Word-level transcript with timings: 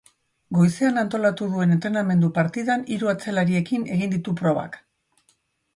Goizean 0.57 0.95
antolatu 1.01 1.49
duen 1.51 1.75
entrenamendu-partidan 1.75 2.87
hiru 2.95 3.13
atzelarirekin 3.15 3.87
egin 3.99 4.17
ditu 4.17 4.37
probak. 4.43 4.83